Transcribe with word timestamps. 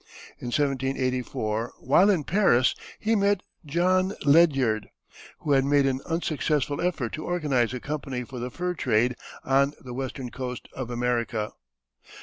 In 0.39 0.47
1784, 0.47 1.73
while 1.77 2.09
in 2.09 2.23
Paris, 2.23 2.73
he 2.99 3.15
met 3.15 3.43
John 3.67 4.13
Ledyard, 4.25 4.87
who 5.41 5.51
had 5.51 5.63
made 5.63 5.85
an 5.85 6.01
unsuccessful 6.07 6.81
effort 6.81 7.13
to 7.13 7.23
organize 7.25 7.71
a 7.71 7.79
company 7.79 8.23
for 8.23 8.39
the 8.39 8.49
fur 8.49 8.73
trade 8.73 9.15
on 9.45 9.73
the 9.79 9.93
western 9.93 10.31
coast 10.31 10.67
of 10.73 10.89
America. 10.89 11.51